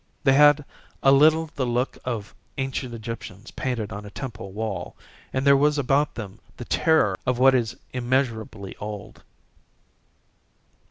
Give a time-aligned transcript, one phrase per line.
[0.23, 0.65] They had
[1.03, 4.95] a little the look of ancient Egyptians painted on a temple wall,
[5.31, 9.21] and there was about them the terror of what is immeasurably old.